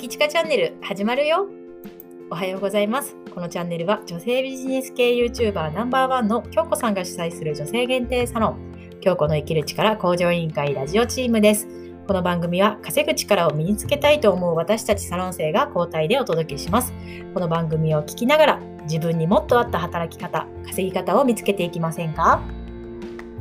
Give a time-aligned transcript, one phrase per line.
[0.00, 1.46] きちかチャンネル始まるよ
[2.30, 3.18] おはようございます。
[3.34, 11.68] このチャンネルは女性ビジネス系 YouTuber ナンバーワンの京子さんが主催する女性限定サロン京子の生きる力向上委員会ラジオチームです。
[12.06, 16.94] この番組は稼ぐ力を身につけたいと思う私たちサロン生が交代でお届けします。
[17.34, 22.40] この番組を聞きながら自分にもっと合った働き方、稼ぎ方を見つけていきませんか？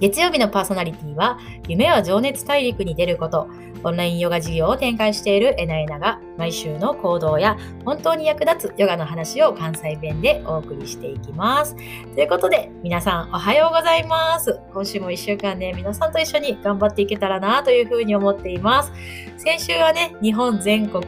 [0.00, 1.38] 月曜日のパーソナリティは
[1.68, 3.48] 夢は情熱大陸に出ること
[3.84, 11.76] オンラインヨガ事業を展開しているエナエナが毎週の行動や本当に役立つヨガの話を関西弁でお送りしていきます。
[12.14, 14.58] ということで皆さんおはようございます。
[14.72, 18.92] 今週も1週間ね皆さんと一緒に頑張っていけたらなというふうに思っています。
[19.36, 21.02] 先週はね日本全国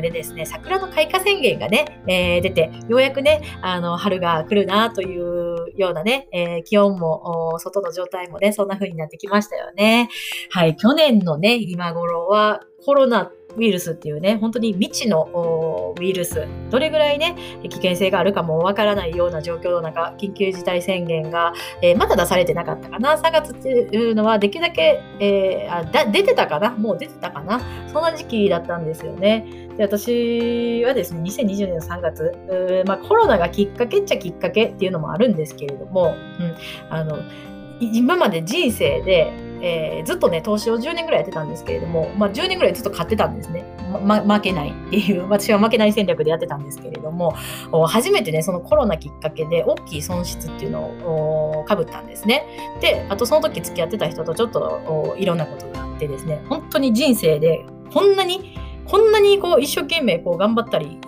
[0.00, 5.41] でですね桜の開花宣言がね、えー、出てようやくねあの春が来るなという
[5.76, 10.08] ようなね、えー、気温も外の状態もねそんな風になってきましたよね。
[10.50, 23.16] はい、去年のね今頃はコロナウイルスっていうね、本当に未知のウイルス、どれぐらいね、危険性があるかもわからないような状況の中、緊急事態宣言が、えー、まだ出されてなかったかな。
[23.16, 27.60] 3月っていうのはできるだけ、えー、あだ出てたかなもう出てたかな
[27.92, 29.46] そんな時期だったんですよね。
[29.76, 36.54] で私はですね、2020年の3月、まあ、コロナがきっかけっちゃきっかけっていうのもあるんですけれども、うん、
[36.90, 37.18] あの
[37.80, 43.64] 今まで人生でえー、ずっとね、投資を10年ぐらいやってたんですけれども、まあ、10年ぐらいずっと買ってたんですね。
[44.02, 47.34] ま、負けないっていう、 私は負けない戦略でやってたんですけれども、
[47.86, 52.44] 初めてね、そのコロナきっかけで大きい損失っていうのをかぶったんですね。
[52.80, 60.98] で、あとその時付き合ってた人とちょっといろんなことがあってですね、本当に人生でこんなに、こんなにこう一生懸命こう頑張ったり、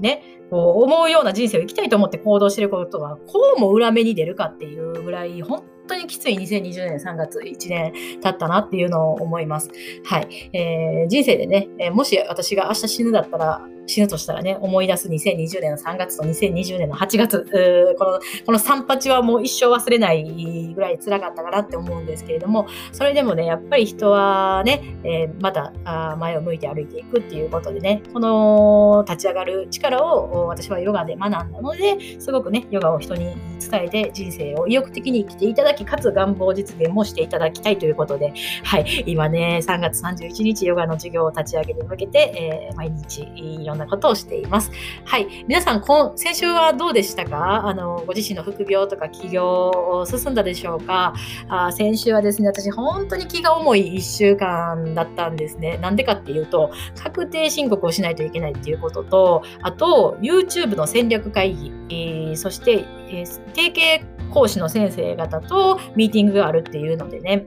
[0.00, 9.70] ね、こう思うような人生を生きたいと思って行動してることがこうも裏目に出るかっていうぐらい本当にきつい2020年3月1年経ったなっていうのを思います。
[10.04, 10.50] はい。
[10.52, 25.72] えー、人生でね、えもし私が明日死ぬだったら、死ぬとしたらね、思い出す2020年の3月と2020年の8月、この、この3八はもう一生忘れないぐらい辛かったかなって思うんですけれども、それでもね、やっぱり人はね、えー、また
[26.18, 38.32] 前を向いて歩いていくっていうことでね、この立ち上がる力を私はヨガで学んだので、すごくね、ヨガを人に伝えて人生を意欲的に生きていただき、かつ願望実現もしていただきたいということで、
[38.64, 44.70] はい、今ね、3月31日ヨガの授業を立ち上げに向けて、えー、毎日いろんなことをしています。
[45.04, 45.26] はい。
[45.46, 47.66] 皆さん、今先週はどうでしたか？
[47.66, 51.14] あの、ご自身の副業とか起業進んだでしょうか？
[51.48, 55.78] あ先週はですね、私本当に気が重い1週間だったんですね。
[55.78, 56.70] なんでかっていうと、
[57.02, 67.46] 確定申告をしないといけないっていうことと、あと、YouTube の戦略会議、えー、そして、えー、提携講師の先生方とミーティングがあるっていうのでね、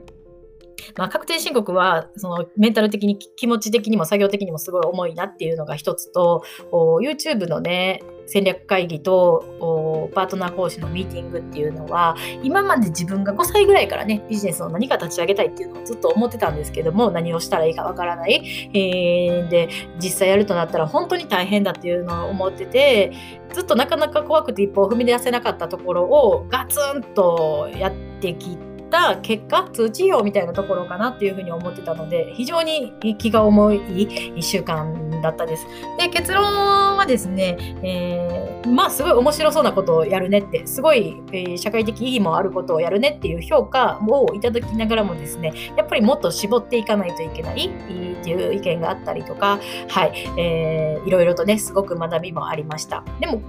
[0.96, 19.68] まあ、確定申告はそのメンタル的に気持ち的にも作業的にもすごい重いなっていうのが一つと YouTube のね戦略会議とパートナー講師のミーティングっていうのは今まで自分が5歳ぐらいからねビジネスを何か立ち上げたいっていうのをずっと思ってたんですけども何をしたらいいかわからない、えー、で
[20.00, 23.12] 実際やるとなったら本当に大変だっていうのを思ってて
[23.52, 28.71] ずっとなかなか怖くて一歩を踏み出せなかったところをガツンとやってきて。
[28.92, 35.66] った結果通知表みたいなところかなっていうふうに思ってたので非常に気が重い1週間だったです。
[35.98, 53.04] で結論はですね、えー、まあすごい面白そうなことをやるねってすごい、えー、社会的意義もあることをやるねっていう評価をいただきながらもですねやっぱりもっと絞っていかないといけないっていう意見があったりとか、はいえー、いろいろとねすごく学びもありました。
[53.20, 53.40] でも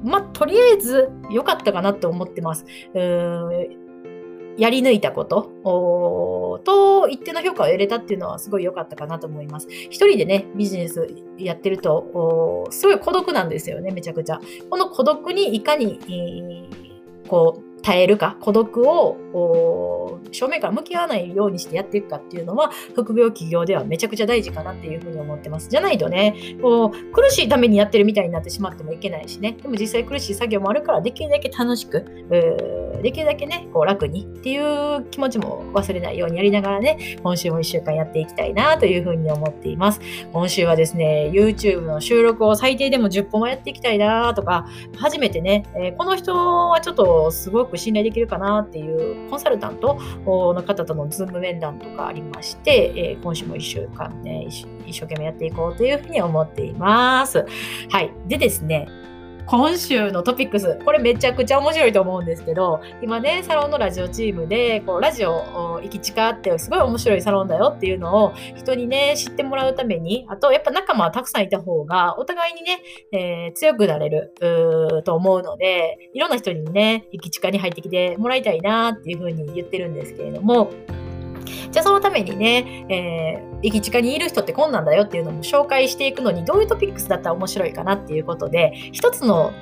[0.00, 2.64] まあ、とりあえず良かったかなって思ってます。
[2.94, 3.87] うー
[4.58, 9.68] やり抜いたことと一定の評価を得れたっていうのはすごい良かったかなと思います。
[9.70, 11.08] 一人でね、ビジネス
[11.38, 14.40] やってると、すごい孤独なんですよね、めちゃくちゃ。
[14.68, 16.68] この孤独にいかに、
[17.28, 25.70] こう、耐えるか、孤独を正面から向き合わないようにしてやっていくかっていうのは、副業企業ではめちゃくちゃ大事かなっていうふうに思ってます。
[25.70, 32.04] じゃないとね、こう苦しいためにやってるみたいになってしまってもいけないしね、でも実際苦しい作業もあるから、できるだけ楽しく、
[33.00, 40.00] できるだけね、こう楽にっていう気持ちも忘れないようにやりながらね、今週も1週間やっていきたいなというふうに思っています。
[40.34, 44.66] 今週はですね、YouTube の収録を最低でも10本はやっていきたいなとか、
[44.98, 46.34] 初めてね、え、この人
[46.68, 57.46] はちょっとすごく信頼できるかなっていうコンサルタントの方とのズーム面談とかありまして、えー、今週も1週間ね、一生懸命やっていこうというふうに思っています。
[57.90, 58.12] はい。
[58.26, 58.88] でですね、
[59.50, 74.34] 今週のトピックス、これめちゃくちゃ面白いと思うんですけど、今ね、サロンのラジオチームで、こう、ラジオ、行き地下ってすごい面白いサロンだよっていうのを人にね、知ってもらうために、あと、やっぱ仲間はたくさんいた方が、お互いにね、えー、強くなれる、
[74.98, 80.70] うと思うので、いろんな人にね、行き地下に入ってきてもらいたいなっていうふうに言ってるんですけれども、
[81.70, 89.52] じゃあそのためにね、えー、駅近にいる人ってこんなんだよっていうのも紹介していくのにどういうトピックスだったら面白いかなっていうことで、一つの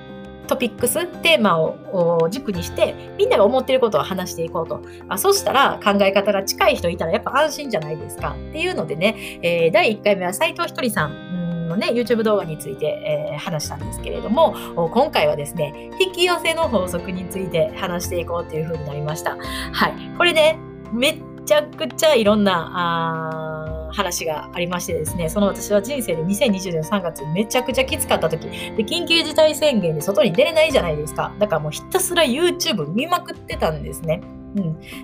[0.47, 4.81] トピックス、テーマを軸にして、みんなが思ってることを話していこうと。
[5.09, 8.37] あそしたら考え方が近い人いたらやっぱ安心じゃないですか。
[8.51, 14.55] っていうのでね、えー、第1回目は斉藤ひとりさんのね、YouTube 動画について、えー、話したんですけれども、
[14.93, 19.37] 今回はですね、引き寄せの法則について話していこうというふうになりました。
[19.73, 20.17] はい。
[20.17, 20.59] これね、
[20.93, 31.35] めっちゃくちゃいろんなあ話がありましてですね、その私は人生で2020年3月めちゃくちゃきつかった時、で緊急事態宣言で外に出れないじゃないですか。
[31.39, 34.21] だからもうひたすら YouTube 見まくってたんですね。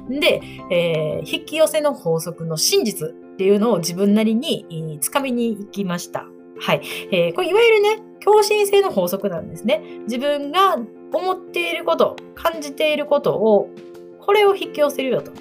[0.08, 0.40] うん、で、
[0.70, 6.26] えー、引き寄せの法則の真実っていうのを自分なりにつかみに行きました。
[6.58, 6.82] はい。
[7.10, 9.82] えー、これいわゆるね、共振性の法則なんですね。
[10.04, 10.76] 自分が
[11.12, 13.68] 思っていること、感じていることを、
[14.20, 15.32] これを引き寄せるよと。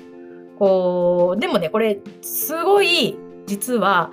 [0.61, 3.17] こう、でもね、これ、すごい、
[3.47, 4.11] 実は、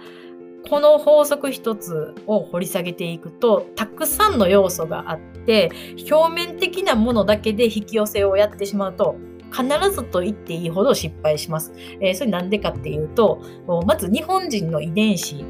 [0.71, 5.71] この法則一つを掘り下げていくと、たくさんの要素があって、
[6.11, 9.17] 表面的なものだけで引き寄せをやってしまうと、
[9.53, 11.75] 必ずと言っていいほど失敗します。
[12.01, 13.43] えー、それなんでかっていうと、
[13.85, 15.45] まず日本人の遺伝子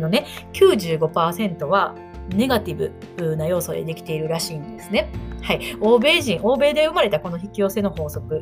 [0.00, 1.94] のね、95%は
[2.34, 5.10] ネガティブな要素でできているらしいんですね。
[5.42, 8.40] はい、欧米人、欧米で生まれたこの引き寄せの法則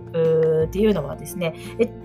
[0.66, 1.54] っていうのはですね、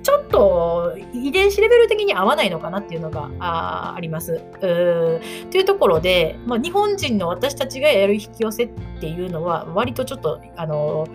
[0.04, 4.40] ちょっと遺伝子レベル的に合わないのかなっていうのがああります。
[4.60, 8.70] というところで、まあ、日本人の私たちがやる引き寄せっ
[9.00, 11.08] ていうのは、割とちょっと、あの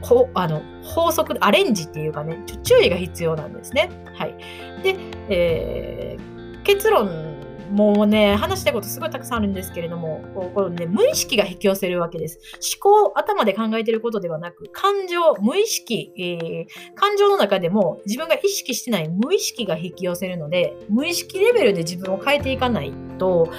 [0.00, 3.90] こあの法則、アレンジっていうかね、注意が必要なんですね。
[4.14, 4.34] はい。
[4.82, 4.96] で、
[5.28, 7.27] えー、結論
[7.70, 10.22] もうね、話したいことすごいたくさんあるんですけれども、
[10.54, 12.38] こうね、無意識が引き寄せるわけです。
[12.80, 23.50] 思考、頭で考えてることではなく、感情、無意識、えー、感情の中でも自分が意識してない無意識が引き寄せるので、無意識レベルで自分を変えていかないと、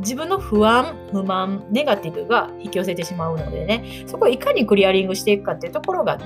[0.00, 6.18] 自分の不安、不満、ネガティブが引き寄せてしまうのでね、そこをいかにクリアリングしていくかっていうところが、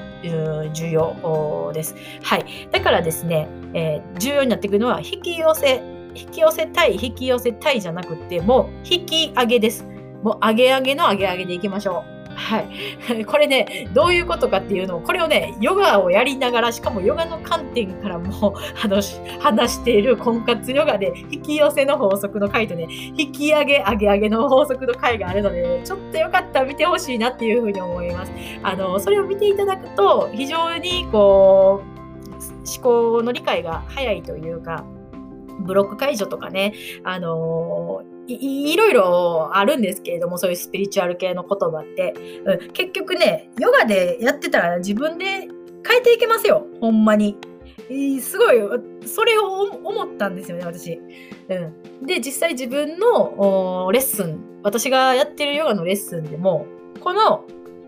[0.73, 1.95] 重要です。
[2.23, 2.45] はい。
[2.71, 9.85] だからですね、えー、重要になってくるのは、引き寄せ引き寄せたい、引き寄せたいじゃなくて、もう引き上げです。
[10.23, 12.17] もう上げ上げの上げ上げでいきましょう。
[12.37, 13.25] はい。
[13.25, 18.55] これね、どういうことかっていうのを、これをね、ヨガをやりながら、しかもヨガの観点からも
[18.85, 19.01] あの
[19.41, 22.87] 話している婚活ヨガで、引き寄せの法則の回とね、
[23.17, 28.33] 引き上げ、上げ上げの法則の回があるので、ちょっとよかったら見てほしいなっていうふうに思います。
[28.63, 31.97] あの、それを見ていただくと、非常にこう、
[32.67, 34.85] 思考の理解が早いというか、
[35.61, 36.75] ブロック解除とかね、
[37.05, 42.15] あのー、いいろいろあるんですけれども、そういうスピリチュアル系の言葉って、
[42.45, 47.37] うん、結局ね、ヨガでやってたら自分で変えていけますよ、ほんまに。
[48.21, 48.57] すごい、
[49.07, 51.01] それを思ったんですよね、私。
[51.49, 56.67] うん、で、実際自分のレッスン、私がやってるヨガのレッスンでも、
[57.01, 57.45] この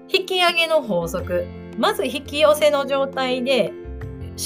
[0.08, 3.72] 引き上げの法則、まず引き寄せの状態で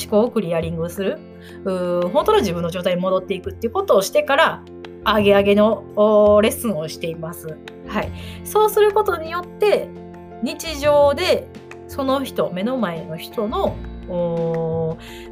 [0.04, 1.18] 思考をクリアリングする。
[1.64, 4.62] 本当の自分の状態に戻っていくっていうことをしてから
[5.04, 5.84] 上げ上げの
[6.42, 7.56] レッスンをしています。
[7.88, 8.12] はい、
[8.44, 9.88] そうすることによって
[10.42, 11.48] 日常で
[11.88, 13.76] その人目の前の人の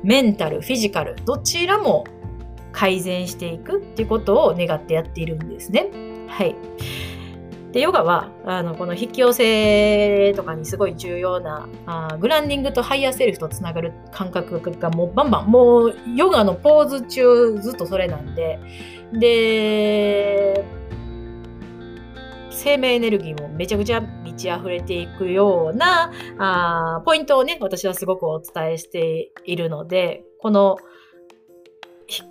[0.02, 2.04] メンタルフィジカルどちらも
[2.72, 5.88] 改善していくっていうことを願ってやっているんですね。
[6.28, 6.54] はい。
[7.72, 18.58] で、ヨガは、あの、この引き寄せとかにすごい重要な、あグランディングとハイヤーセルフとつながる感覚がもうバンバン、もうヨガのポーズ中ずっとそれなんで、
[19.12, 20.64] で、
[22.50, 30.76] 生命エネルギーもめちゃくちゃ満ち溢れていくようなあポイントをね、私はすごくお伝えしているので、この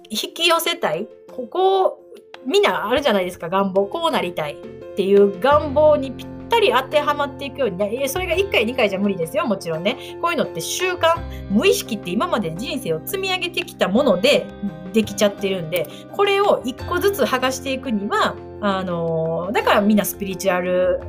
[0.10, 2.00] 引き寄せたい、ここ
[2.46, 3.88] みんなあるじゃないですか、願望。
[3.88, 4.58] こうなりたい
[5.00, 9.96] っていう願望にぴったり当てはまっていくようにね、それが1回、2回じゃ無理ですよ、もちろんね。
[10.22, 11.16] こういうのって習慣、
[11.50, 14.46] 無意識って今まで人生を積み上げてきたもので
[14.92, 21.00] できちゃってるんで、これを1個ずつ剥がしていくには、あのだからみんなスピリチュアル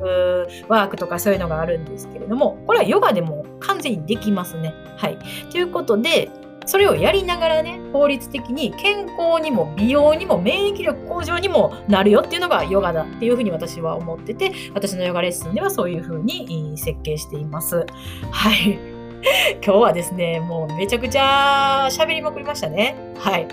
[0.69, 4.73] ワークとかそういうのがあるんですけれども、これはヨガでも完全にできますね。
[4.99, 5.19] はい。
[5.51, 6.31] ということで、
[6.71, 17.85] それをやりながらね、効率的に健康にも美容にも免疫力向上にもなるよっていうのがヨガだっていうふうに私は思ってて、私のヨガレッスンではそういうふうに設計しています。
[18.31, 18.90] はい。
[19.65, 22.97] 今日はですね、もうめちゃくちゃ喋りまくりましたね。
[23.19, 23.49] はい。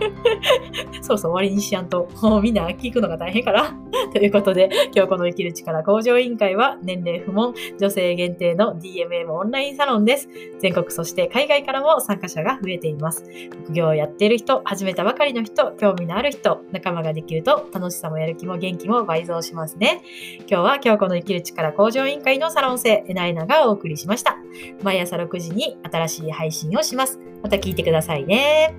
[1.02, 3.76] そうそう終わりにしやんと、もうみんな聞くのが大変かな。
[4.12, 10.28] ということで、今日この生きる力向上委員会は年齢不問、女性限定の DMM オンラインサロンです。
[10.60, 13.24] 全国そして海外からも参加者が増えています。
[13.64, 20.02] 副業をやっている人、始めたばかりの人、興味のある人、仲間ができると楽しさもやる気も元気も倍増しますね。
[20.48, 24.36] 今日は今日この生きる力向上委員会のサロン生、エナイナがお送りしました。
[24.82, 27.18] 毎朝6時に新しい配信をします。
[27.42, 28.74] また聞いてくださいね。